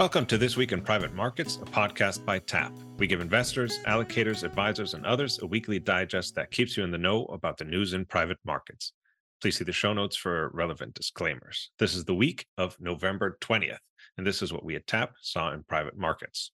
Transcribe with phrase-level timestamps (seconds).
[0.00, 2.72] Welcome to This Week in Private Markets, a podcast by TAP.
[2.96, 6.96] We give investors, allocators, advisors, and others a weekly digest that keeps you in the
[6.96, 8.94] know about the news in private markets.
[9.42, 11.68] Please see the show notes for relevant disclaimers.
[11.78, 13.76] This is the week of November 20th,
[14.16, 16.50] and this is what we at TAP saw in private markets.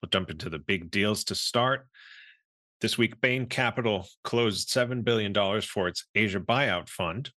[0.00, 1.88] We'll jump into the big deals to start.
[2.80, 7.32] This week, Bain Capital closed $7 billion for its Asia buyout fund,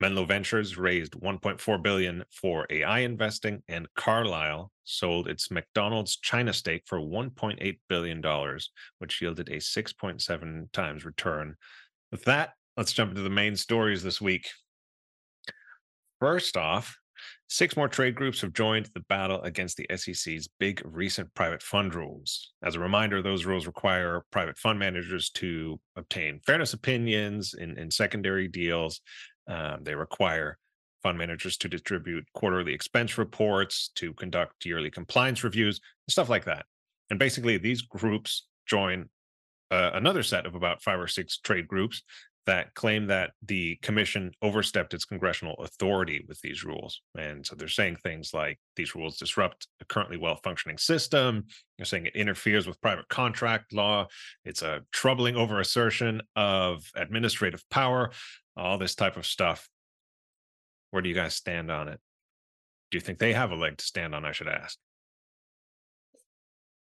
[0.00, 6.84] Menlo Ventures raised 1.4 billion for AI investing, and Carlyle sold its McDonald's China stake
[6.86, 11.54] for 1.8 billion dollars, which yielded a 6.7 times return.
[12.10, 14.48] With that, let's jump into the main stories this week.
[16.18, 16.96] First off,
[17.48, 21.94] six more trade groups have joined the battle against the SEC's big recent private fund
[21.94, 22.52] rules.
[22.62, 27.90] As a reminder, those rules require private fund managers to obtain fairness opinions in, in
[27.90, 29.00] secondary deals
[29.46, 30.58] um, they require
[31.02, 36.66] fund managers to distribute quarterly expense reports, to conduct yearly compliance reviews, stuff like that.
[37.08, 39.08] And basically, these groups join
[39.70, 42.02] uh, another set of about five or six trade groups
[42.46, 47.02] that claim that the commission overstepped its congressional authority with these rules.
[47.16, 51.44] And so they're saying things like these rules disrupt a currently well functioning system.
[51.76, 54.06] They're saying it interferes with private contract law.
[54.44, 58.10] It's a troubling overassertion of administrative power
[58.56, 59.68] all this type of stuff.
[60.90, 62.00] Where do you guys stand on it?
[62.90, 64.24] Do you think they have a leg to stand on?
[64.24, 64.76] I should ask.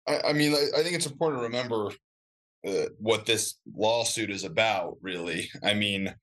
[0.06, 1.90] I, I mean, I, I, think it's important to remember
[2.66, 4.96] uh, what this lawsuit is about.
[5.00, 6.14] Really, I mean,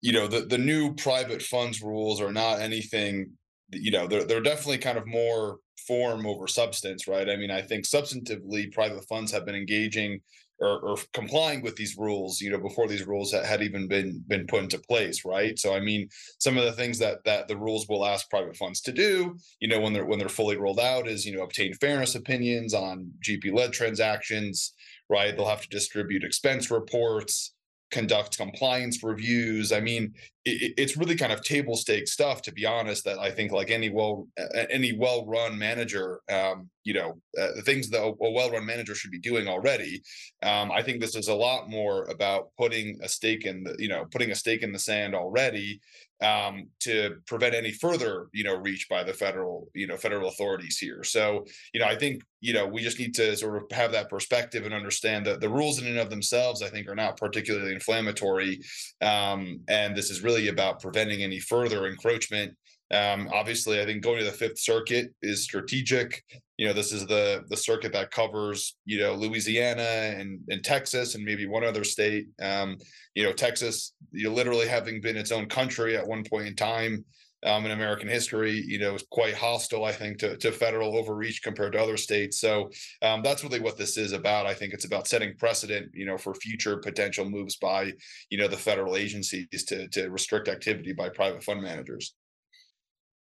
[0.00, 3.32] you know, the the new private funds rules are not anything.
[3.72, 7.28] You know, they're they're definitely kind of more form over substance, right?
[7.28, 10.20] I mean, I think substantively, private funds have been engaging
[10.60, 14.46] or, or, complying with these rules you know before these rules had even been been
[14.46, 17.88] put into place right so i mean some of the things that that the rules
[17.88, 21.08] will ask private funds to do you know when they're when they're fully rolled out
[21.08, 24.74] is you know obtain fairness opinions on gp led transactions
[25.10, 27.52] right they'll have to distribute expense reports
[27.90, 29.72] conduct compliance reviews.
[29.72, 33.04] I mean, it, it's really kind of table stakes stuff, to be honest.
[33.04, 34.28] That I think, like any well
[34.70, 38.64] any well run manager, um, you know, uh, the things that a, a well run
[38.64, 40.02] manager should be doing already.
[40.42, 43.88] Um, I think this is a lot more about putting a stake in the, you
[43.88, 45.80] know, putting a stake in the sand already
[46.22, 50.78] um, to prevent any further, you know, reach by the federal, you know, federal authorities
[50.78, 51.02] here.
[51.02, 54.10] So, you know, I think, you know, we just need to sort of have that
[54.10, 57.72] perspective and understand that the rules in and of themselves, I think, are not particularly
[57.72, 58.60] inflammatory.
[59.00, 62.56] Um, and this is really about preventing any further encroachment
[62.92, 66.24] um, obviously, I think going to the Fifth Circuit is strategic.
[66.58, 71.14] You know, this is the the circuit that covers you know Louisiana and and Texas
[71.14, 72.26] and maybe one other state.
[72.42, 72.78] Um,
[73.14, 76.56] you know, Texas, you know, literally having been its own country at one point in
[76.56, 77.04] time
[77.44, 81.42] um, in American history, you know, is quite hostile, I think, to, to federal overreach
[81.42, 82.38] compared to other states.
[82.40, 82.70] So
[83.02, 84.46] um, that's really what this is about.
[84.46, 87.92] I think it's about setting precedent, you know, for future potential moves by,
[88.30, 92.14] you know, the federal agencies to to restrict activity by private fund managers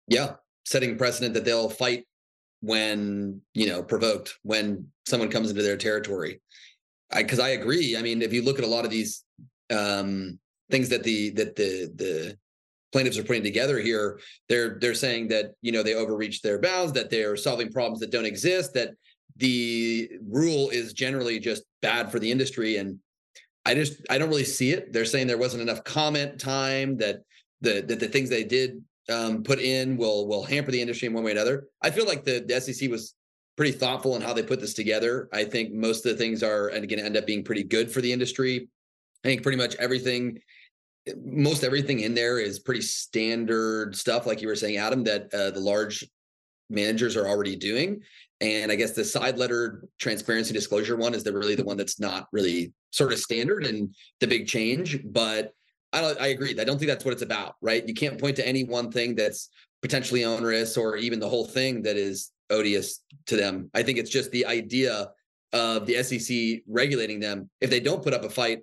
[0.07, 0.33] yeah,
[0.65, 2.05] setting precedent that they'll fight
[2.61, 6.41] when you know provoked when someone comes into their territory.
[7.15, 7.95] Because I, I, agree.
[7.95, 9.23] I mean, if you look at a lot of these
[9.69, 10.39] um,
[10.69, 12.37] things that the that the the
[12.91, 16.93] plaintiffs are putting together here, they're they're saying that you know they overreach their bounds,
[16.93, 18.91] that they're solving problems that don't exist, that
[19.37, 22.97] the rule is generally just bad for the industry and
[23.65, 24.93] I just I don't really see it.
[24.93, 27.21] They're saying there wasn't enough comment time that
[27.61, 31.13] the that the things they did um, put in will will hamper the industry in
[31.13, 31.67] one way or another.
[31.81, 33.15] I feel like the, the SEC was
[33.55, 35.29] pretty thoughtful in how they put this together.
[35.31, 38.01] I think most of the things are and to end up being pretty good for
[38.01, 38.67] the industry.
[39.23, 40.39] I think pretty much everything,
[41.23, 45.51] most everything in there is pretty standard stuff, like you were saying, Adam, that uh,
[45.51, 46.05] the large
[46.69, 48.01] managers are already doing.
[48.41, 51.99] And I guess the side letter transparency disclosure one is the really the one that's
[51.99, 54.99] not really sort of standard and the big change.
[55.05, 55.53] But
[55.95, 56.59] I, I agree.
[56.59, 57.87] I don't think that's what it's about, right?
[57.87, 59.49] You can't point to any one thing that's
[59.81, 63.69] potentially onerous or even the whole thing that is odious to them.
[63.73, 65.09] I think it's just the idea
[65.53, 67.49] of the SEC regulating them.
[67.61, 68.59] If they don't put up a fight,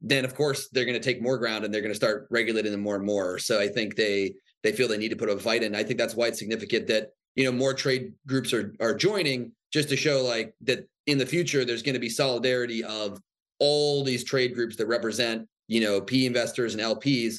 [0.00, 2.72] then of course they're going to take more ground and they're going to start regulating
[2.72, 3.38] them more and more.
[3.38, 5.82] So I think they they feel they need to put up a fight, and I
[5.82, 9.88] think that's why it's significant that you know more trade groups are are joining just
[9.88, 13.20] to show like that in the future there's going to be solidarity of
[13.58, 17.38] all these trade groups that represent you know, P investors and LPs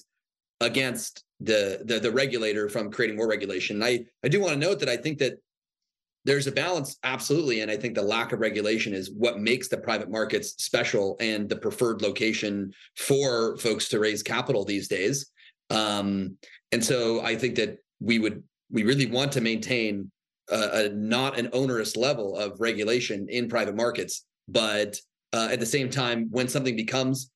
[0.62, 3.77] against the, the the regulator from creating more regulation.
[3.77, 5.33] And I I do want to note that I think that
[6.24, 9.77] there's a balance absolutely and i think the lack of regulation is what makes the
[9.77, 15.30] private markets special and the preferred location for folks to raise capital these days
[15.69, 16.36] um,
[16.72, 18.42] and so i think that we would
[18.72, 20.12] we really want to maintain
[20.50, 24.25] a, a not an onerous level of regulation in private markets.
[24.48, 24.98] But
[25.33, 27.31] uh, at the same time, when something becomes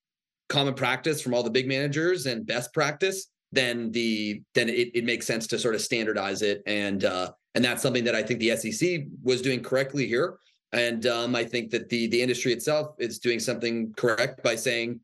[0.49, 5.05] common practice from all the big managers and best practice, then the then it, it
[5.05, 8.39] makes sense to sort of standardize it and uh, and that's something that I think
[8.39, 10.37] the SEC was doing correctly here.
[10.71, 14.99] And um, I think that the the industry itself is doing something correct by saying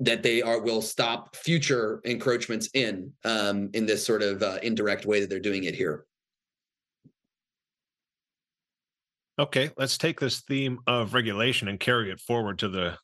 [0.00, 5.04] that they are will stop future encroachments in um, in this sort of uh, indirect
[5.04, 6.06] way that they're doing it here.
[9.38, 12.96] Okay, let's take this theme of regulation and carry it forward to the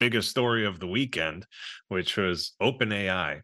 [0.00, 1.46] biggest story of the weekend,
[1.88, 3.42] which was OpenAI.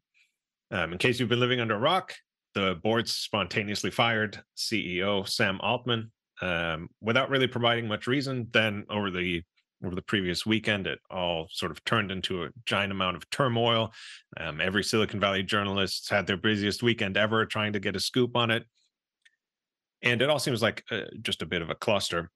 [0.71, 2.15] Um, in case you've been living under a rock,
[2.55, 6.11] the board spontaneously fired CEO Sam Altman
[6.41, 8.49] um, without really providing much reason.
[8.53, 9.43] Then over the
[9.85, 13.93] over the previous weekend, it all sort of turned into a giant amount of turmoil.
[14.39, 18.37] Um, every Silicon Valley journalist had their busiest weekend ever trying to get a scoop
[18.37, 18.65] on it,
[20.03, 22.31] and it all seems like uh, just a bit of a cluster.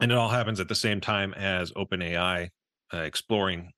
[0.00, 2.50] And it all happens at the same time as OpenAI
[2.92, 3.72] uh, exploring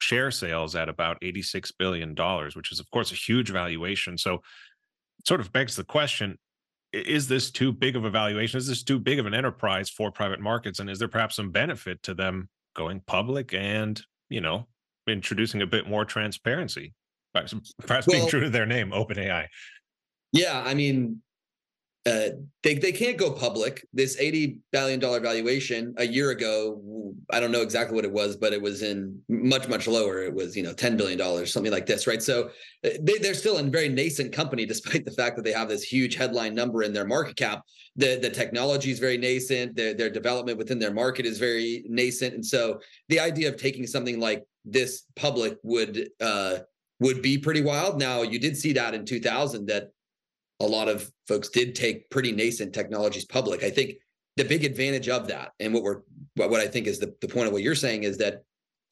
[0.00, 2.14] share sales at about $86 billion,
[2.54, 4.18] which is, of course, a huge valuation.
[4.18, 6.38] So it sort of begs the question
[6.92, 8.58] is this too big of a valuation?
[8.58, 10.78] Is this too big of an enterprise for private markets?
[10.78, 14.66] And is there perhaps some benefit to them going public and, you know,
[15.08, 16.92] introducing a bit more transparency?
[17.32, 17.54] Perhaps,
[17.86, 19.46] perhaps well, being true to their name, OpenAI.
[20.32, 21.22] Yeah, I mean,
[22.04, 22.30] uh,
[22.64, 23.86] they they can't go public.
[23.92, 28.36] This eighty billion dollar valuation a year ago, I don't know exactly what it was,
[28.36, 30.20] but it was in much much lower.
[30.22, 32.20] It was you know ten billion dollars, something like this, right?
[32.20, 32.50] So
[32.84, 35.84] uh, they they're still a very nascent company, despite the fact that they have this
[35.84, 37.62] huge headline number in their market cap.
[37.94, 39.76] The the technology is very nascent.
[39.76, 43.86] Their their development within their market is very nascent, and so the idea of taking
[43.86, 46.58] something like this public would uh,
[46.98, 48.00] would be pretty wild.
[48.00, 49.90] Now you did see that in 2000 that
[50.60, 53.62] a lot of folks did take pretty nascent technologies public.
[53.64, 53.94] I think
[54.36, 56.00] the big advantage of that, and what we're
[56.36, 58.42] what I think is the, the point of what you're saying is that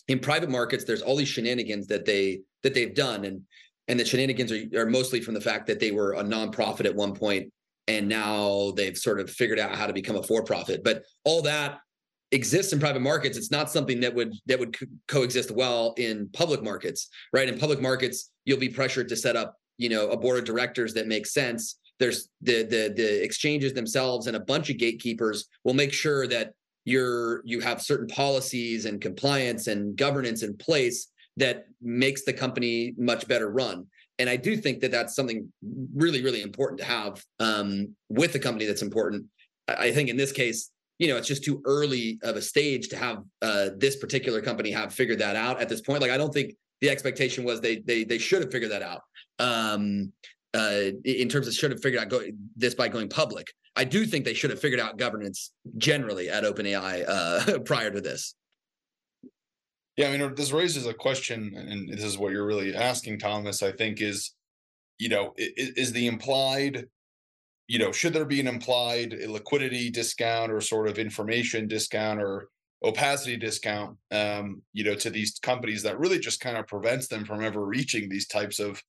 [0.09, 3.43] in private markets, there's all these shenanigans that they that they've done, and
[3.89, 6.95] and the shenanigans are, are mostly from the fact that they were a nonprofit at
[6.95, 7.53] one point,
[7.89, 10.85] and now they've sort of figured out how to become a for-profit.
[10.85, 11.81] But all that
[12.33, 13.37] exists in private markets.
[13.37, 17.49] It's not something that would that would co- coexist well in public markets, right?
[17.49, 20.93] In public markets, you'll be pressured to set up you know a board of directors
[20.95, 25.75] that makes sense there's the the the exchanges themselves and a bunch of gatekeepers will
[25.75, 26.53] make sure that
[26.85, 32.95] you're you have certain policies and compliance and governance in place that makes the company
[32.99, 33.87] much better run.
[34.19, 35.51] And i do think that that's something
[35.95, 39.27] really really important to have um, with a company that's important.
[39.69, 42.97] I think in this case you know it's just too early of a stage to
[42.97, 46.01] have uh, this particular company have figured that out at this point.
[46.03, 49.03] Like i don't think the expectation was they they they should have figured that out
[49.41, 50.13] um,
[50.55, 52.23] uh, in terms of should have figured out go,
[52.57, 53.53] this by going public.
[53.77, 58.01] I do think they should have figured out governance generally at OpenAI uh, prior to
[58.01, 58.35] this.
[59.97, 63.63] Yeah, I mean, this raises a question, and this is what you're really asking, Thomas.
[63.63, 64.35] I think is,
[64.99, 66.87] you know, is, is the implied,
[67.69, 72.49] you know, should there be an implied liquidity discount or sort of information discount or
[72.83, 77.25] opacity discount, um, you know, to these companies that really just kind of prevents them
[77.25, 78.83] from ever reaching these types of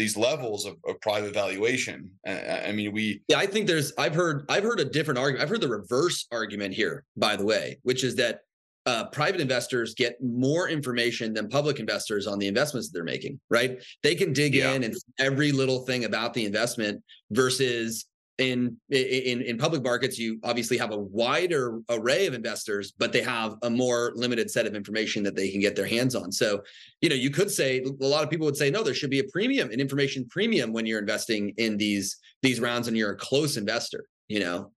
[0.00, 2.10] these levels of, of private valuation.
[2.26, 3.22] I, I mean, we.
[3.28, 3.92] Yeah, I think there's.
[3.98, 4.46] I've heard.
[4.48, 5.42] I've heard a different argument.
[5.42, 8.40] I've heard the reverse argument here, by the way, which is that
[8.86, 13.38] uh, private investors get more information than public investors on the investments that they're making.
[13.50, 13.78] Right?
[14.02, 14.72] They can dig yeah.
[14.72, 18.06] in and every little thing about the investment versus
[18.40, 23.20] in in in public markets you obviously have a wider array of investors but they
[23.20, 26.60] have a more limited set of information that they can get their hands on so
[27.02, 29.18] you know you could say a lot of people would say no there should be
[29.20, 33.16] a premium an information premium when you're investing in these these rounds and you're a
[33.16, 34.70] close investor you know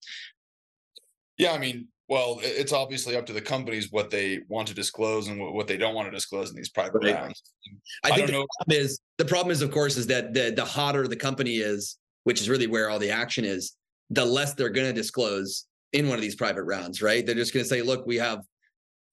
[1.38, 5.30] yeah i mean well it's obviously up to the companies what they want to disclose
[5.30, 7.16] and what, they don't want to disclose in these private right.
[7.16, 7.42] rounds
[8.04, 8.46] i, I think the know.
[8.58, 11.98] problem is the problem is of course is that the the hotter the company is
[12.24, 13.76] which is really where all the action is,
[14.10, 17.26] the less they're going to disclose in one of these private rounds, right?
[17.26, 18.40] They're just going to say, look, we have,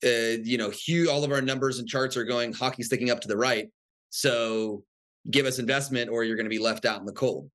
[0.05, 3.21] uh, you know, huge, all of our numbers and charts are going hockey sticking up
[3.21, 3.69] to the right.
[4.09, 4.83] So
[5.31, 7.51] give us investment or you're going to be left out in the cold.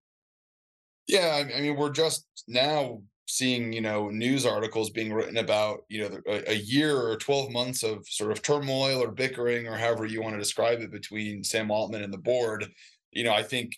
[1.07, 1.43] Yeah.
[1.55, 6.19] I mean, we're just now seeing, you know, news articles being written about, you know,
[6.27, 10.21] a, a year or 12 months of sort of turmoil or bickering or however you
[10.21, 12.67] want to describe it between Sam Altman and the board.
[13.11, 13.73] You know, I think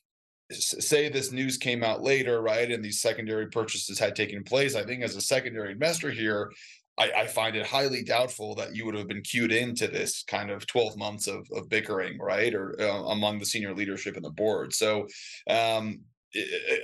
[0.51, 4.83] say this news came out later, right, and these secondary purchases had taken place, I
[4.83, 6.51] think as a secondary investor here,
[6.97, 10.49] I, I, find it highly doubtful that you would have been cued into this kind
[10.49, 14.31] of 12 months of, of bickering, right, or uh, among the senior leadership and the
[14.31, 14.73] board.
[14.73, 15.07] So,
[15.47, 16.01] um,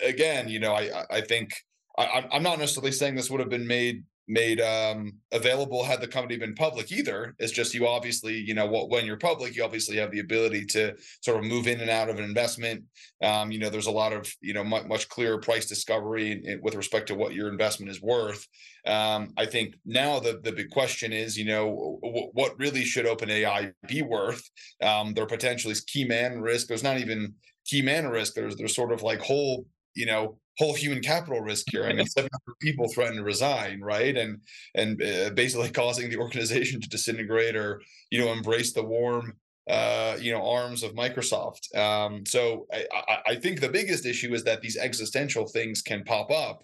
[0.03, 1.51] again, you know, I, I think
[1.98, 6.07] I, I'm not necessarily saying this would have been made made um, available had the
[6.07, 7.35] company been public either.
[7.39, 10.65] It's just you obviously, you know, what when you're public, you obviously have the ability
[10.67, 12.83] to sort of move in and out of an investment.
[13.21, 16.45] Um, you know, there's a lot of you know much, much clearer price discovery in,
[16.45, 18.47] in, with respect to what your investment is worth.
[18.85, 23.05] Um, I think now the the big question is, you know, w- what really should
[23.05, 24.43] OpenAI be worth?
[24.81, 26.67] Um, there potentially is key man risk.
[26.67, 27.33] There's not even
[27.65, 28.33] key man risk.
[28.33, 29.65] There's there's sort of like whole
[29.95, 31.85] you know whole human capital risk here.
[31.85, 32.29] I mean, 700
[32.62, 34.15] people threatened to resign, right?
[34.15, 34.41] And
[34.75, 37.81] and uh, basically causing the organization to disintegrate or
[38.12, 39.33] you know embrace the warm
[39.69, 41.75] uh, you know arms of Microsoft.
[41.75, 46.03] Um, so I, I, I, think the biggest issue is that these existential things can
[46.03, 46.63] pop up,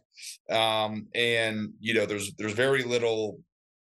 [0.49, 3.39] um, and you know there's there's very little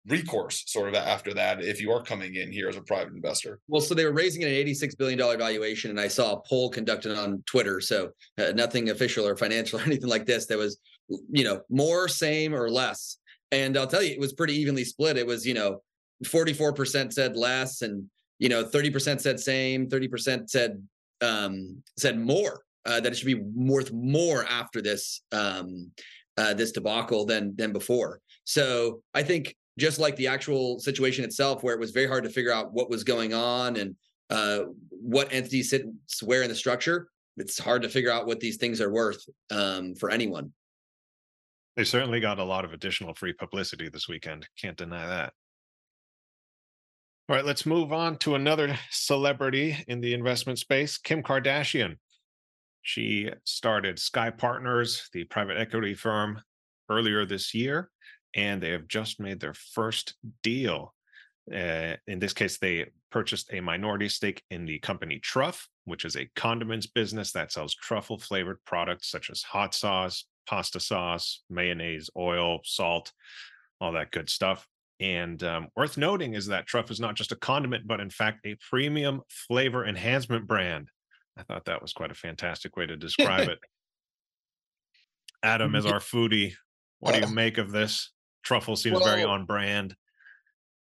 [0.07, 3.59] recourse sort of after that if you are coming in here as a private investor.
[3.67, 6.69] Well so they were raising an 86 billion dollar valuation and i saw a poll
[6.69, 10.79] conducted on twitter so uh, nothing official or financial or anything like this that was
[11.31, 13.17] you know more same or less.
[13.51, 15.17] And i'll tell you it was pretty evenly split.
[15.17, 15.81] It was you know
[16.23, 18.09] 44% said less and
[18.39, 20.81] you know 30% said same 30% said
[21.21, 25.91] um said more uh, that it should be worth more after this um
[26.37, 28.19] uh, this debacle than than before.
[28.43, 32.29] So i think just like the actual situation itself, where it was very hard to
[32.29, 33.95] figure out what was going on and
[34.29, 35.85] uh, what entities sit
[36.23, 37.09] where in the structure.
[37.37, 40.53] It's hard to figure out what these things are worth um, for anyone.
[41.75, 44.47] They certainly got a lot of additional free publicity this weekend.
[44.59, 45.33] Can't deny that.
[47.27, 51.97] All right, let's move on to another celebrity in the investment space, Kim Kardashian.
[52.83, 56.39] She started SKKY Partners, the private equity firm,
[56.89, 57.89] earlier this year
[58.35, 60.93] and they have just made their first deal.
[61.53, 66.17] Uh, in this case, they purchased a minority stake in the company Truff, which is
[66.17, 72.09] a condiments business that sells truffle flavored products such as hot sauce, pasta sauce, mayonnaise,
[72.17, 73.11] oil, salt,
[73.79, 74.67] all that good stuff.
[74.99, 78.45] And um, worth noting is that Truff is not just a condiment, but in fact
[78.45, 80.89] a premium flavor enhancement brand.
[81.37, 83.59] I thought that was quite a fantastic way to describe it.
[85.43, 86.53] Adam, as our foodie,
[86.99, 88.11] what do you make of this?
[88.45, 89.95] Truffle seems well, very on brand.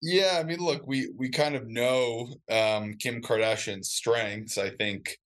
[0.02, 4.58] Yeah, I mean, look, we we kind of know um, Kim Kardashian's strengths.
[4.58, 5.20] I think,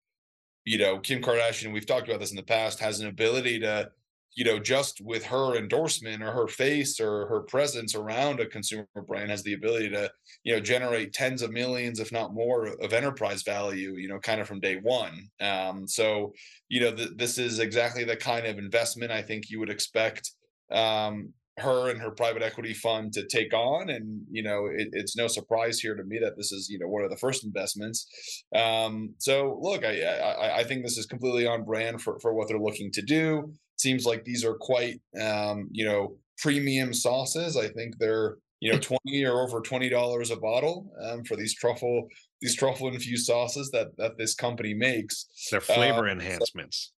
[0.66, 1.72] you know, Kim Kardashian.
[1.72, 2.80] We've talked about this in the past.
[2.80, 3.92] Has an ability to,
[4.34, 8.88] you know, just with her endorsement or her face or her presence around a consumer
[9.06, 10.12] brand, has the ability to,
[10.44, 13.94] you know, generate tens of millions, if not more, of enterprise value.
[13.98, 15.30] You know, kind of from day one.
[15.40, 16.34] Um, so,
[16.68, 20.32] you know, th- this is exactly the kind of investment I think you would expect
[20.72, 25.16] um, her and her private equity fund to take on and you know it, it's
[25.16, 28.44] no surprise here to me that this is you know one of the first investments.
[28.56, 32.48] Um so look I, I i think this is completely on brand for for what
[32.48, 33.54] they're looking to do.
[33.78, 37.56] Seems like these are quite um you know premium sauces.
[37.56, 41.54] I think they're you know 20 or over 20 dollars a bottle um, for these
[41.54, 42.08] truffle
[42.42, 45.28] these truffle infused sauces that that this company makes.
[45.52, 46.93] They're flavor um, enhancements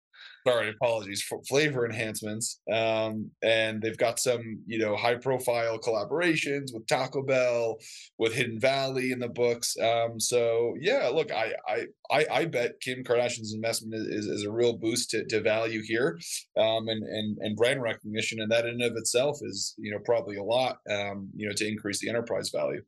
[0.47, 2.61] sorry, apologies for flavor enhancements.
[2.71, 7.77] Um, and they've got some, you know, high profile collaborations with Taco Bell,
[8.19, 9.75] with Hidden Valley in the books.
[9.81, 14.51] Um, so yeah, look, I, I, I, I bet Kim Kardashian's investment is, is a
[14.51, 16.19] real boost to, to value here,
[16.57, 18.39] um, and, and, and brand recognition.
[18.39, 21.67] And that in of itself is, you know, probably a lot, um, you know, to
[21.67, 22.83] increase the enterprise value.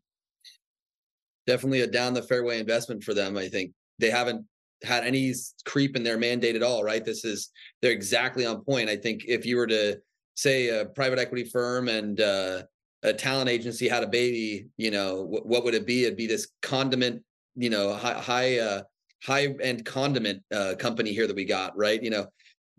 [1.47, 3.37] Definitely a down the fairway investment for them.
[3.37, 4.45] I think they haven't
[4.83, 5.33] had any
[5.65, 7.03] creep in their mandate at all, right?
[7.03, 7.49] This is
[7.81, 8.89] they're exactly on point.
[8.89, 9.97] I think if you were to
[10.35, 12.63] say a private equity firm and uh,
[13.03, 16.03] a talent agency had a baby, you know, what, would it be?
[16.03, 17.23] It'd be this condiment,
[17.55, 18.81] you know, high high uh,
[19.23, 22.01] high end condiment uh, company here that we got, right?
[22.01, 22.27] You know,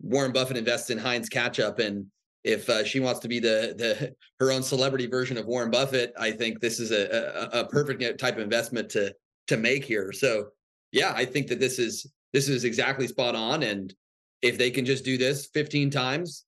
[0.01, 2.05] Warren Buffett invests in Heinz ketchup, and
[2.43, 6.13] if uh, she wants to be the the her own celebrity version of Warren Buffett,
[6.17, 9.13] I think this is a, a, a perfect type of investment to
[9.47, 10.11] to make here.
[10.11, 10.49] So
[10.91, 13.63] yeah, I think that this is this is exactly spot on.
[13.63, 13.93] And
[14.41, 16.45] if they can just do this 15 times,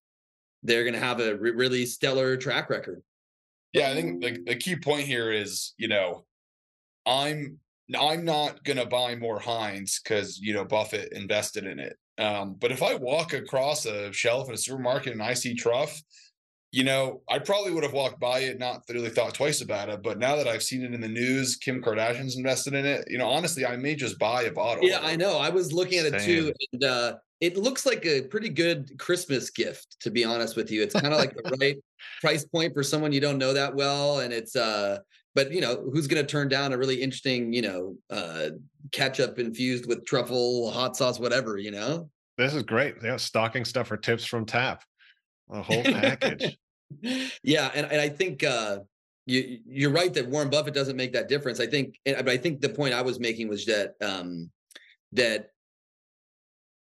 [0.63, 3.01] they're going to have a re- really stellar track record.
[3.73, 6.25] Yeah, I think the, the key point here is, you know,
[7.05, 7.57] I'm
[7.99, 11.97] I'm not going to buy more Heinz because you know Buffett invested in it.
[12.17, 15.99] Um, but if I walk across a shelf in a supermarket and I see Truff,
[16.71, 20.01] you know, I probably would have walked by it, not really thought twice about it.
[20.01, 23.05] But now that I've seen it in the news, Kim Kardashian's invested in it.
[23.09, 24.87] You know, honestly, I may just buy a bottle.
[24.87, 25.37] Yeah, I know.
[25.37, 26.15] I was looking at Same.
[26.15, 29.97] it too, and uh, it looks like a pretty good Christmas gift.
[29.99, 31.77] To be honest with you, it's kind of like the right
[32.21, 34.55] price point for someone you don't know that well, and it's.
[34.55, 34.99] uh
[35.33, 38.49] but you know who's going to turn down a really interesting you know uh
[38.91, 43.87] ketchup infused with truffle hot sauce whatever you know this is great yeah stocking stuff
[43.87, 44.83] for tips from tap
[45.51, 46.57] a whole package.
[47.43, 48.79] yeah, and, and I think uh,
[49.25, 51.59] you you're right that Warren Buffett doesn't make that difference.
[51.59, 54.49] I think, but I think the point I was making was that um,
[55.13, 55.49] that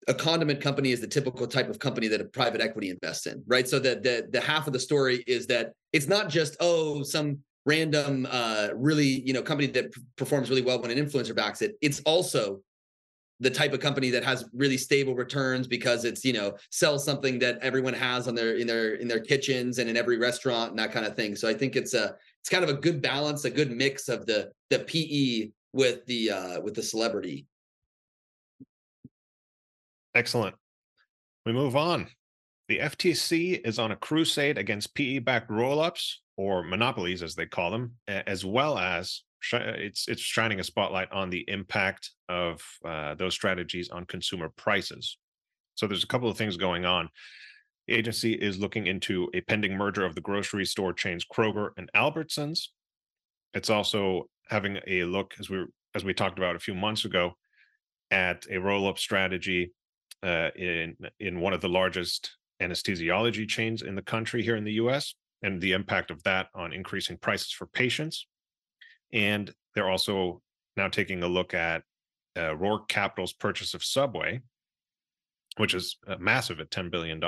[0.07, 3.43] a condiment company is the typical type of company that a private equity invests in,
[3.47, 3.69] right?
[3.69, 7.39] So that the the half of the story is that it's not just oh some
[7.67, 11.63] random uh really you know company that p- performs really well when an influencer backs
[11.63, 11.77] it.
[11.81, 12.61] It's also
[13.41, 17.39] the type of company that has really stable returns because it's you know sells something
[17.39, 20.79] that everyone has on their in their in their kitchens and in every restaurant and
[20.79, 21.35] that kind of thing.
[21.35, 24.27] So I think it's a it's kind of a good balance, a good mix of
[24.27, 27.47] the the PE with the uh with the celebrity.
[30.15, 30.55] Excellent.
[31.45, 32.09] We move on.
[32.69, 37.47] The FTC is on a crusade against PE backed roll ups or monopolies, as they
[37.47, 43.15] call them, as well as it's it's shining a spotlight on the impact of uh,
[43.15, 45.19] those strategies on consumer prices.
[45.75, 47.09] So there's a couple of things going on.
[47.89, 51.91] The agency is looking into a pending merger of the grocery store chains Kroger and
[51.95, 52.69] Albertsons.
[53.53, 57.37] It's also having a look, as we as we talked about a few months ago,
[58.11, 59.73] at a roll-up strategy
[60.23, 64.75] uh, in in one of the largest anesthesiology chains in the country here in the
[64.75, 65.15] U.S.
[65.43, 68.27] and the impact of that on increasing prices for patients.
[69.15, 70.43] And they're also
[70.77, 71.83] now taking a look at
[72.37, 74.43] uh, Roark Capital's purchase of Subway,
[75.57, 77.23] which is massive at $10 billion.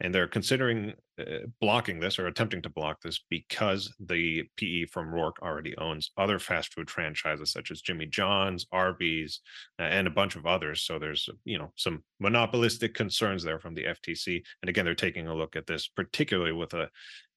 [0.00, 5.12] And they're considering uh, blocking this or attempting to block this because the PE from
[5.12, 9.40] Roark already owns other fast food franchises such as Jimmy John's, Arby's,
[9.78, 10.82] uh, and a bunch of others.
[10.82, 14.42] So there's, you know, some monopolistic concerns there from the FTC.
[14.62, 16.88] And again, they're taking a look at this, particularly with a,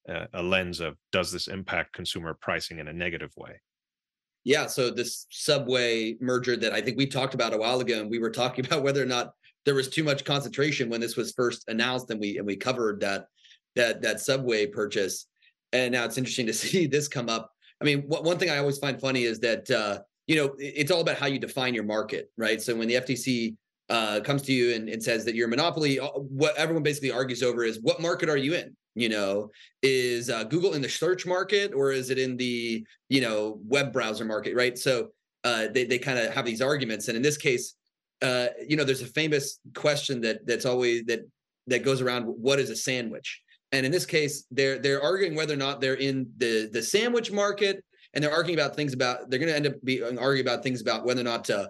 [0.08, 3.60] a lens of does this impact consumer pricing in a negative way?
[4.44, 8.10] Yeah, so this Subway merger that I think we talked about a while ago, and
[8.10, 9.32] we were talking about whether or not
[9.66, 13.00] there was too much concentration when this was first announced, and we and we covered
[13.00, 13.26] that
[13.76, 15.26] that that Subway purchase.
[15.72, 17.52] And now it's interesting to see this come up.
[17.80, 21.00] I mean, one thing I always find funny is that uh, you know it's all
[21.00, 22.60] about how you define your market, right?
[22.60, 23.56] So when the FTC
[23.90, 27.10] uh, comes to you and, and says that you're a monopoly, uh, what everyone basically
[27.10, 28.76] argues over is what market are you in?
[28.94, 29.50] You know,
[29.82, 33.92] is uh, Google in the search market or is it in the you know web
[33.92, 34.76] browser market, right?
[34.76, 35.10] So
[35.44, 37.74] uh, they they kind of have these arguments, and in this case,
[38.22, 41.20] uh, you know, there's a famous question that that's always that
[41.68, 43.40] that goes around: what is a sandwich?
[43.72, 47.32] And in this case, they're they're arguing whether or not they're in the the sandwich
[47.32, 50.62] market, and they're arguing about things about they're going to end up be arguing about
[50.62, 51.68] things about whether or not uh,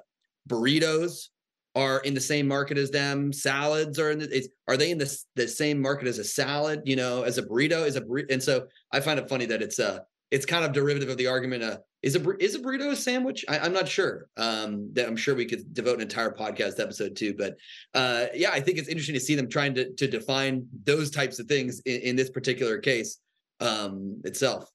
[0.49, 1.29] burritos
[1.75, 3.33] are in the same market as them.
[3.33, 6.83] Salads are in the, are they in the, the same market as a salad?
[6.85, 8.33] You know, as a burrito is a burrito.
[8.33, 11.27] And so I find it funny that it's a it's kind of derivative of the
[11.27, 11.63] argument.
[11.63, 13.45] Uh, is a is a burrito a sandwich?
[13.49, 14.29] I, am not sure.
[14.37, 17.35] Um, that I'm sure we could devote an entire podcast episode to.
[17.35, 17.57] But
[17.95, 21.39] uh, yeah, I think it's interesting to see them trying to to define those types
[21.39, 23.19] of things in, in this particular case
[23.61, 24.71] um, itself.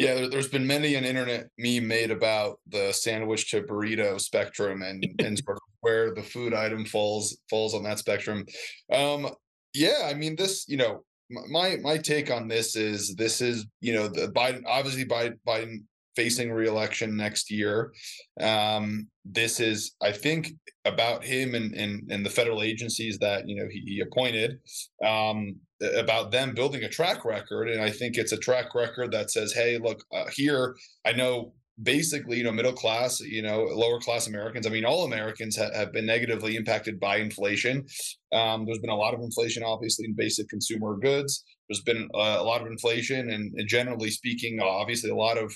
[0.00, 5.04] Yeah, there's been many an internet meme made about the sandwich to burrito spectrum and
[5.18, 8.46] and sort of where the food item falls falls on that spectrum.
[8.92, 9.28] Um,
[9.74, 13.92] yeah, I mean this, you know, my my take on this is this is you
[13.92, 15.84] know the Biden obviously Biden, Biden
[16.16, 17.92] facing reelection next year.
[18.40, 20.52] Um, this is, I think,
[20.84, 24.58] about him and, and, and the federal agencies that you know he, he appointed,
[25.04, 25.56] um,
[25.96, 27.68] about them building a track record.
[27.70, 31.54] And I think it's a track record that says, "Hey, look, uh, here I know."
[31.82, 34.66] Basically, you know, middle class, you know, lower class Americans.
[34.66, 37.86] I mean, all Americans ha- have been negatively impacted by inflation.
[38.32, 41.42] Um, there's been a lot of inflation, obviously, in basic consumer goods.
[41.70, 45.54] There's been uh, a lot of inflation, and, and generally speaking, obviously, a lot of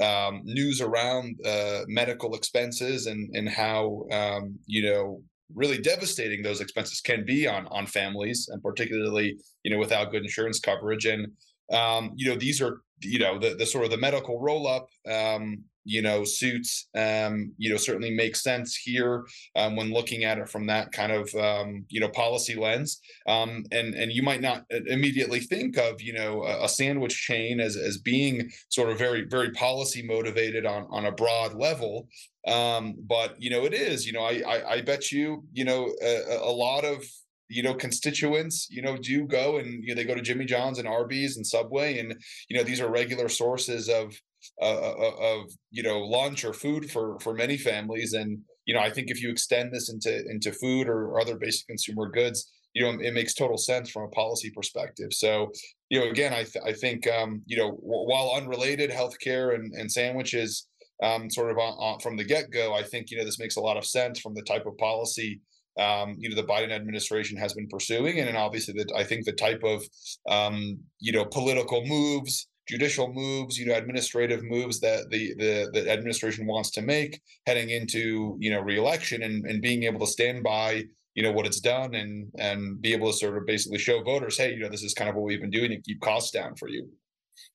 [0.00, 5.22] um, news around uh, medical expenses and and how um, you know
[5.54, 10.22] really devastating those expenses can be on on families and particularly you know without good
[10.22, 11.06] insurance coverage.
[11.06, 11.28] And
[11.72, 14.88] um, you know these are you know the the sort of the medical roll up
[15.10, 20.36] um, you know suits um, you know certainly makes sense here um, when looking at
[20.36, 24.40] it from that kind of um, you know policy lens um, and and you might
[24.40, 29.22] not immediately think of you know a, sandwich chain as as being sort of very
[29.22, 32.08] very policy motivated on on a broad level
[32.48, 35.94] um, but you know it is you know I I, I bet you you know
[36.02, 37.04] a, a lot of
[37.48, 40.78] you know constituents you know do go and you know they go to jimmy john's
[40.80, 42.12] and arby's and subway and
[42.48, 44.20] you know these are regular sources of
[44.60, 48.12] uh, of you know lunch or food for for many families.
[48.12, 51.36] And you know i think if you extend this into into food or, or other
[51.36, 55.12] basic consumer goods you know it makes total sense from a policy perspective.
[55.12, 55.50] So
[55.88, 59.72] you know again i th- i think um you know w- while unrelated healthcare and
[59.72, 60.68] and sandwiches
[61.02, 63.60] um sort of on, on, from the get-go i think you know this makes a
[63.60, 65.40] lot of sense from the type of policy
[65.78, 69.26] um, you know, the Biden administration has been pursuing, and then obviously that I think
[69.26, 69.84] the type of
[70.26, 75.90] um, you know political moves judicial moves, you know, administrative moves that the the the
[75.90, 80.42] administration wants to make heading into you know reelection and and being able to stand
[80.42, 84.02] by you know what it's done and and be able to sort of basically show
[84.02, 86.30] voters, hey, you know, this is kind of what we've been doing to keep costs
[86.30, 86.88] down for you.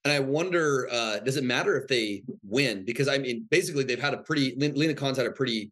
[0.03, 2.85] And I wonder, uh, does it matter if they win?
[2.85, 5.71] Because I mean, basically, they've had a pretty Lina Khan's had a pretty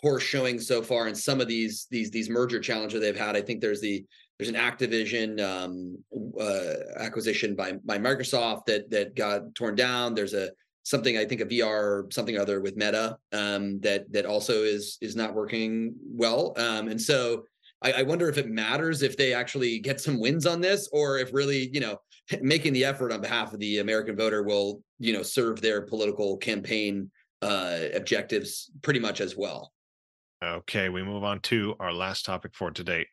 [0.00, 3.36] poor showing so far in some of these these these merger challenges they've had.
[3.36, 4.04] I think there's the
[4.38, 5.98] there's an Activision um,
[6.40, 10.14] uh, acquisition by by Microsoft that that got torn down.
[10.14, 10.50] There's a
[10.84, 15.16] something I think a VR something other with Meta um, that that also is is
[15.16, 16.54] not working well.
[16.56, 17.44] Um, and so
[17.82, 21.18] I, I, wonder if it matters if they actually get some wins on this, or
[21.18, 21.98] if really you know
[22.40, 26.36] making the effort on behalf of the American voter will you know serve their political
[26.36, 27.10] campaign
[27.42, 29.72] uh, objectives pretty much as well.
[30.42, 33.04] Okay, we move on to our last topic for today,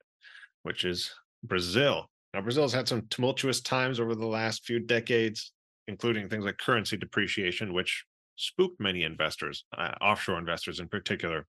[0.65, 1.12] which is
[1.43, 2.10] Brazil.
[2.34, 5.51] Now, Brazil has had some tumultuous times over the last few decades,
[5.88, 8.04] including things like currency depreciation, which
[8.36, 11.45] spooked many investors, uh, offshore investors in particular.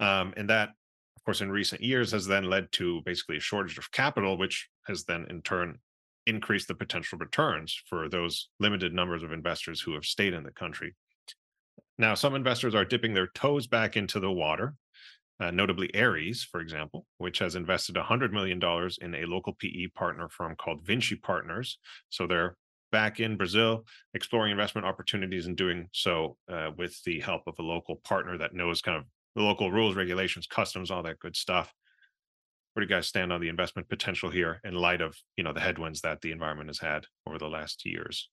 [0.00, 0.70] Um, and that,
[1.16, 4.68] of course, in recent years has then led to basically a shortage of capital, which
[4.86, 5.78] has then in turn
[6.26, 10.50] increased the potential returns for those limited numbers of investors who have stayed in the
[10.52, 10.94] country.
[11.98, 14.76] Now, some investors are dipping their toes back into the water
[15.40, 18.60] uh, notably Ares, for example, which has invested $100 million
[19.00, 21.78] in a local PE partner firm called Vinci Partners.
[22.08, 22.56] So they're
[22.90, 27.62] back in Brazil exploring investment opportunities and doing so uh, with the help of a
[27.62, 29.04] local partner that knows kind of
[29.36, 31.72] the local rules, regulations, customs, all that good stuff.
[32.72, 35.52] Where do you guys stand on the investment potential here in light of you know
[35.52, 38.28] the headwinds that the environment has had over the last years?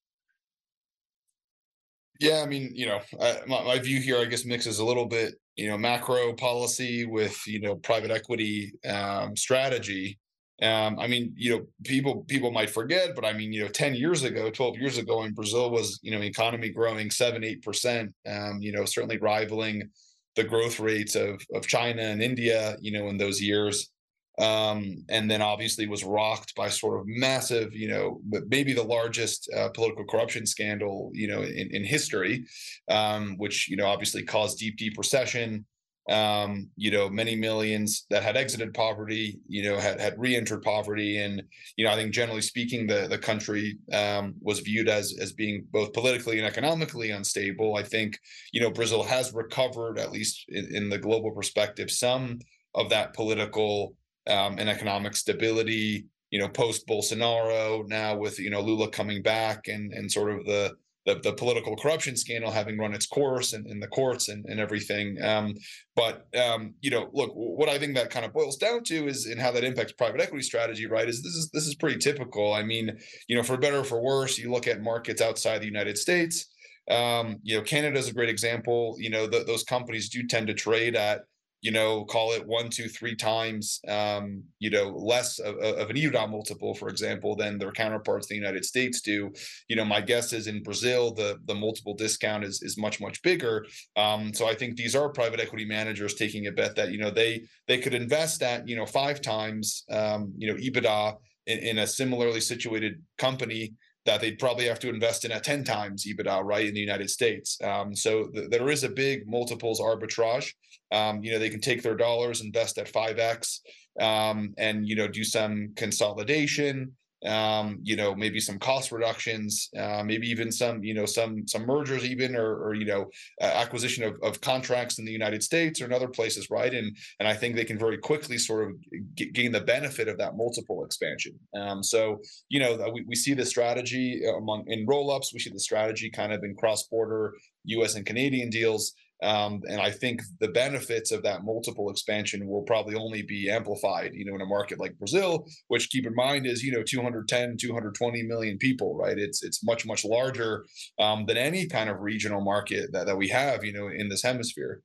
[2.19, 5.05] Yeah, I mean, you know, I, my, my view here, I guess, mixes a little
[5.05, 10.17] bit, you know, macro policy with, you know, private equity um, strategy.
[10.61, 13.95] Um, I mean, you know, people people might forget, but I mean, you know, 10
[13.95, 18.13] years ago, 12 years ago in Brazil was, you know, economy growing seven, eight percent,
[18.25, 19.89] um, you know, certainly rivaling
[20.37, 23.89] the growth rates of of China and India, you know, in those years
[24.37, 29.49] um, and then obviously was rocked by sort of massive, you know, maybe the largest
[29.55, 32.45] uh, political corruption scandal, you know, in, in history,
[32.89, 35.65] um, which you know obviously caused deep, deep recession.
[36.07, 41.17] Um, you know, many millions that had exited poverty, you know, had had re-entered poverty,
[41.17, 41.41] and
[41.77, 45.65] you know, I think generally speaking, the the country um, was viewed as as being
[45.71, 47.75] both politically and economically unstable.
[47.75, 48.19] I think
[48.51, 52.37] you know Brazil has recovered, at least in, in the global perspective, some
[52.75, 53.95] of that political
[54.27, 56.05] um, and economic stability.
[56.31, 60.45] You know, post Bolsonaro, now with you know Lula coming back and and sort of
[60.45, 64.45] the the, the political corruption scandal having run its course in, in the courts and,
[64.45, 65.21] and everything.
[65.21, 65.53] Um,
[65.95, 69.27] but um, you know, look, what I think that kind of boils down to is
[69.27, 71.07] in how that impacts private equity strategy, right?
[71.07, 72.53] Is this is this is pretty typical.
[72.53, 75.67] I mean, you know, for better or for worse, you look at markets outside the
[75.67, 76.47] United States.
[76.89, 78.95] Um, you know, Canada is a great example.
[78.99, 81.21] You know, those companies do tend to trade at
[81.65, 85.95] you know, call it one, two, three times, um, you know, less of, of, an
[85.95, 89.31] EBITDA multiple, for example, than their counterparts in the United States do.
[89.67, 93.19] You know, my guess is in Brazil, the the multiple discount is is much much
[93.23, 93.65] bigger.
[93.95, 97.09] Um, so I think these are private equity managers taking a bet that you know
[97.09, 101.15] they they could invest at you know five times um, you know EBITDA
[101.47, 103.73] in, in a similarly situated company
[104.05, 107.09] that they'd probably have to invest in at 10 times EBITDA, right, in the United
[107.09, 107.57] States.
[107.63, 110.53] Um, so th- there is a big multiples arbitrage.
[110.91, 113.59] Um, you know, they can take their dollars, invest at 5x,
[113.99, 120.03] um, and, you know, do some consolidation, um, you know, maybe some cost reductions, uh,
[120.03, 123.09] maybe even some, you know, some some mergers, even or, or you know,
[123.41, 126.73] uh, acquisition of, of contracts in the United States or in other places, right?
[126.73, 128.75] And and I think they can very quickly sort of
[129.15, 131.39] g- gain the benefit of that multiple expansion.
[131.55, 135.33] Um, so you know, we, we see the strategy among in roll ups.
[135.33, 137.33] We see the strategy kind of in cross border
[137.65, 137.95] U.S.
[137.95, 138.93] and Canadian deals.
[139.23, 144.11] Um, and I think the benefits of that multiple expansion will probably only be amplified,
[144.13, 147.57] you know, in a market like Brazil, which keep in mind is, you know, 210,
[147.57, 149.17] 220 million people, right?
[149.17, 150.65] It's it's much, much larger
[150.99, 154.23] um, than any kind of regional market that, that we have, you know, in this
[154.23, 154.81] hemisphere.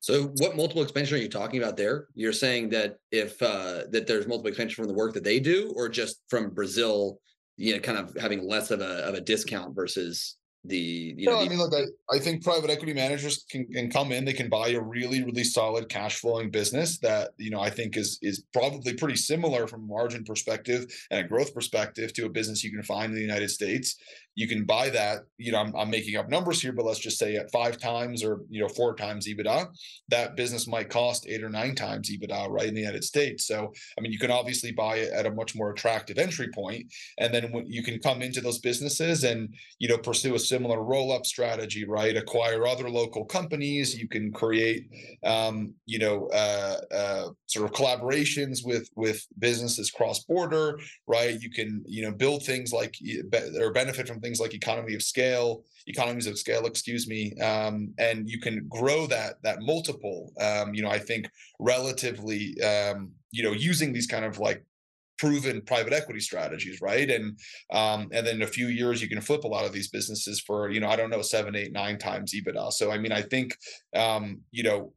[0.00, 2.08] So what multiple expansion are you talking about there?
[2.14, 5.72] You're saying that if uh, that there's multiple expansion from the work that they do,
[5.76, 7.20] or just from Brazil,
[7.56, 11.32] you know, kind of having less of a of a discount versus the you no,
[11.32, 14.24] know I mean, look, I, I think private equity managers can, can come in.
[14.24, 17.96] They can buy a really, really solid cash flowing business that you know I think
[17.96, 22.30] is is probably pretty similar from a margin perspective and a growth perspective to a
[22.30, 23.96] business you can find in the United States.
[24.34, 25.20] You can buy that.
[25.38, 28.24] You know, I'm, I'm making up numbers here, but let's just say at five times
[28.24, 29.68] or you know four times EBITDA,
[30.08, 33.46] that business might cost eight or nine times EBITDA, right in the United States.
[33.46, 36.86] So I mean, you can obviously buy it at a much more attractive entry point,
[37.18, 40.82] and then when you can come into those businesses and you know pursue a similar
[40.82, 42.16] roll up strategy, right?
[42.16, 43.96] Acquire other local companies.
[43.96, 44.88] You can create,
[45.24, 51.40] um, you know, uh, uh, sort of collaborations with with businesses cross border, right?
[51.40, 52.96] You can, you know, build things like
[53.60, 58.28] or benefit from things like economy of scale, economies of scale, excuse me, um, and
[58.28, 60.32] you can grow that that multiple.
[60.40, 61.28] Um, you know, I think
[61.60, 64.64] relatively, um, you know, using these kind of like
[65.18, 67.10] proven private equity strategies, right?
[67.10, 67.38] And
[67.72, 70.40] um, and then in a few years you can flip a lot of these businesses
[70.40, 72.72] for you know I don't know seven, eight, nine times EBITDA.
[72.72, 73.56] So I mean I think
[73.94, 74.92] um, you know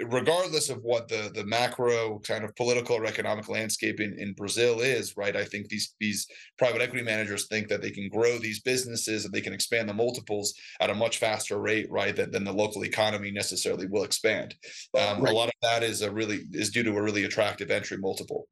[0.00, 4.80] regardless of what the the macro kind of political or economic landscape in, in Brazil
[4.80, 5.36] is, right?
[5.36, 6.26] I think these these
[6.58, 9.94] private equity managers think that they can grow these businesses and they can expand the
[9.94, 12.14] multiples at a much faster rate, right?
[12.14, 14.54] Than, than the local economy necessarily will expand.
[14.98, 15.32] Um, right.
[15.32, 18.48] A lot of that is a really is due to a really attractive entry multiple.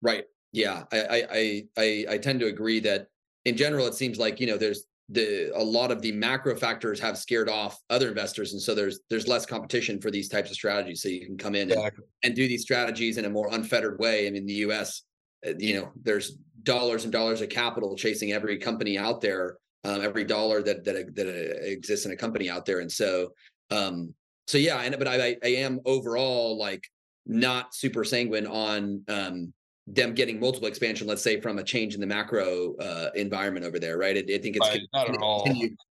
[0.00, 0.24] Right.
[0.52, 0.84] Yeah.
[0.92, 3.08] I, I I I tend to agree that
[3.44, 6.98] in general it seems like you know there's the a lot of the macro factors
[6.98, 10.56] have scared off other investors and so there's there's less competition for these types of
[10.56, 11.02] strategies.
[11.02, 12.04] So you can come in exactly.
[12.22, 14.26] and, and do these strategies in a more unfettered way.
[14.26, 15.02] I mean the us
[15.46, 20.00] uh, you know there's dollars and dollars of capital chasing every company out there um,
[20.00, 22.80] every dollar that that that exists in a company out there.
[22.80, 23.32] And so
[23.70, 24.14] um
[24.46, 26.84] so yeah and but i i am overall like
[27.26, 29.52] not super sanguine on um
[29.86, 33.78] them getting multiple expansion, let's say from a change in the macro uh, environment over
[33.78, 34.16] there, right?
[34.16, 35.48] I, I think it's right, not at all.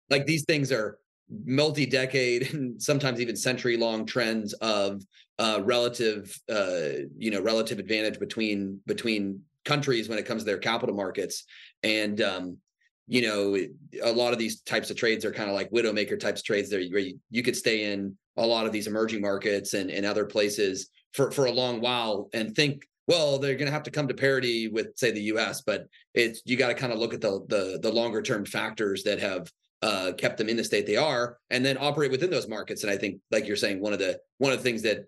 [0.09, 0.99] Like these things are
[1.45, 5.01] multi-decade and sometimes even century-long trends of
[5.39, 10.57] uh, relative, uh, you know, relative advantage between between countries when it comes to their
[10.57, 11.45] capital markets,
[11.83, 12.57] and um,
[13.07, 13.57] you know,
[14.03, 16.69] a lot of these types of trades are kind of like widowmaker types of trades
[16.69, 20.05] there where you, you could stay in a lot of these emerging markets and, and
[20.05, 23.91] other places for, for a long while and think well, they're going to have to
[23.91, 25.61] come to parity with, say, the U.S.
[25.61, 29.01] But it's you got to kind of look at the the, the longer term factors
[29.03, 32.47] that have uh, kept them in the state they are, and then operate within those
[32.47, 32.83] markets.
[32.83, 35.05] And I think, like you're saying, one of the one of the things that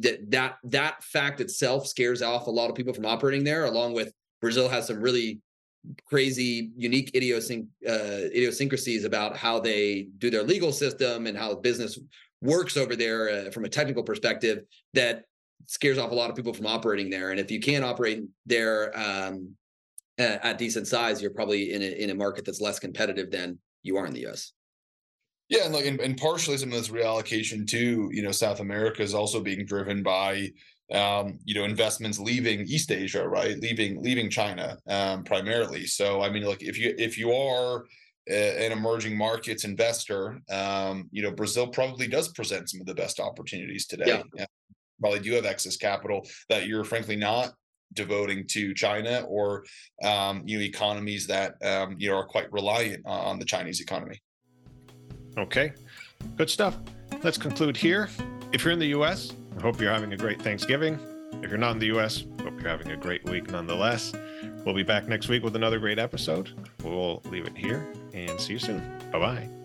[0.00, 3.94] that that that fact itself scares off a lot of people from operating there, along
[3.94, 5.40] with Brazil has some really
[6.04, 11.98] crazy, unique idiosync- uh, idiosyncrasies about how they do their legal system and how business
[12.42, 15.24] works over there uh, from a technical perspective that
[15.66, 17.30] scares off a lot of people from operating there.
[17.30, 19.54] And if you can't operate there um,
[20.18, 23.96] at, decent size, you're probably in a, in a market that's less competitive than you
[23.96, 24.52] are in the U.S.
[25.48, 29.02] Yeah, and like and, and partially some of this reallocation to you know South America
[29.02, 30.50] is also being driven by
[30.92, 33.58] um, you know investments leaving East Asia, right?
[33.58, 35.86] Leaving leaving China um, primarily.
[35.86, 37.84] So I mean, like if you if you are
[38.28, 43.18] an emerging markets investor, um, you know Brazil probably does present some of the best
[43.18, 44.22] opportunities today.
[44.36, 44.46] Yeah
[45.00, 47.52] probably do have excess capital that you're frankly not
[47.94, 49.64] devoting to China or
[50.04, 54.20] um, you know economies that um, you know are quite reliant on the Chinese economy.
[55.38, 55.72] Okay,
[56.36, 56.76] good stuff.
[57.22, 58.08] Let's conclude here.
[58.52, 60.98] If you're in the U.S., I hope you're having a great Thanksgiving.
[61.42, 64.12] If you're not in the U.S., hope you're having a great week nonetheless.
[64.64, 66.50] We'll be back next week with another great episode.
[66.82, 68.80] We'll leave it here and see you soon.
[69.12, 69.59] Bye bye.